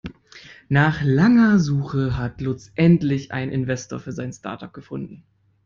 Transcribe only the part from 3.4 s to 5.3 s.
Investor für sein Startup gefunden.